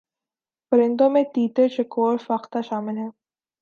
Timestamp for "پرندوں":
0.71-1.09